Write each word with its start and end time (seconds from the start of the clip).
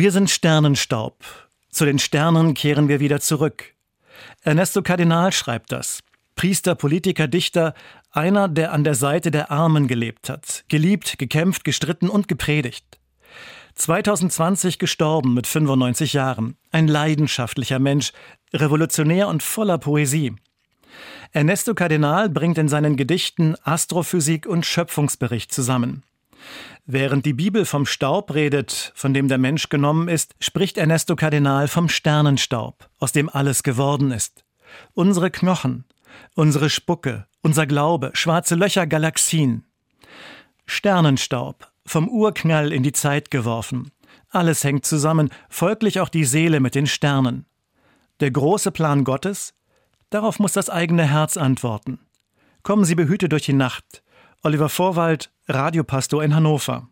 Wir 0.00 0.12
sind 0.12 0.30
Sternenstaub. 0.30 1.24
Zu 1.70 1.84
den 1.84 1.98
Sternen 1.98 2.54
kehren 2.54 2.86
wir 2.86 3.00
wieder 3.00 3.18
zurück. 3.18 3.74
Ernesto 4.42 4.80
Kardinal 4.80 5.32
schreibt 5.32 5.72
das. 5.72 6.04
Priester, 6.36 6.76
Politiker, 6.76 7.26
Dichter, 7.26 7.74
einer, 8.12 8.46
der 8.46 8.72
an 8.72 8.84
der 8.84 8.94
Seite 8.94 9.32
der 9.32 9.50
Armen 9.50 9.88
gelebt 9.88 10.28
hat, 10.28 10.62
geliebt, 10.68 11.18
gekämpft, 11.18 11.64
gestritten 11.64 12.08
und 12.08 12.28
gepredigt. 12.28 13.00
2020 13.74 14.78
gestorben 14.78 15.34
mit 15.34 15.48
95 15.48 16.12
Jahren, 16.12 16.56
ein 16.70 16.86
leidenschaftlicher 16.86 17.80
Mensch, 17.80 18.12
revolutionär 18.54 19.26
und 19.26 19.42
voller 19.42 19.78
Poesie. 19.78 20.36
Ernesto 21.32 21.74
Kardinal 21.74 22.28
bringt 22.28 22.58
in 22.58 22.68
seinen 22.68 22.94
Gedichten 22.94 23.56
Astrophysik 23.64 24.46
und 24.46 24.64
Schöpfungsbericht 24.64 25.52
zusammen. 25.52 26.04
Während 26.90 27.26
die 27.26 27.34
Bibel 27.34 27.66
vom 27.66 27.84
Staub 27.84 28.32
redet, 28.32 28.92
von 28.94 29.12
dem 29.12 29.28
der 29.28 29.36
Mensch 29.36 29.68
genommen 29.68 30.08
ist, 30.08 30.34
spricht 30.40 30.78
Ernesto 30.78 31.16
Kardinal 31.16 31.68
vom 31.68 31.90
Sternenstaub, 31.90 32.88
aus 32.98 33.12
dem 33.12 33.28
alles 33.28 33.62
geworden 33.62 34.10
ist. 34.10 34.42
Unsere 34.94 35.30
Knochen, 35.30 35.84
unsere 36.34 36.70
Spucke, 36.70 37.26
unser 37.42 37.66
Glaube, 37.66 38.12
schwarze 38.14 38.54
Löcher, 38.54 38.86
Galaxien. 38.86 39.66
Sternenstaub, 40.64 41.70
vom 41.84 42.08
Urknall 42.08 42.72
in 42.72 42.82
die 42.82 42.92
Zeit 42.92 43.30
geworfen. 43.30 43.90
Alles 44.30 44.64
hängt 44.64 44.86
zusammen, 44.86 45.28
folglich 45.50 46.00
auch 46.00 46.08
die 46.08 46.24
Seele 46.24 46.58
mit 46.58 46.74
den 46.74 46.86
Sternen. 46.86 47.44
Der 48.20 48.30
große 48.30 48.70
Plan 48.70 49.04
Gottes? 49.04 49.52
Darauf 50.08 50.38
muss 50.38 50.52
das 50.52 50.70
eigene 50.70 51.04
Herz 51.04 51.36
antworten. 51.36 51.98
Kommen 52.62 52.86
Sie 52.86 52.94
behütet 52.94 53.32
durch 53.32 53.44
die 53.44 53.52
Nacht. 53.52 54.02
Oliver 54.42 54.68
Vorwald, 54.68 55.30
Radiopastor 55.48 56.22
in 56.22 56.34
Hannover. 56.34 56.88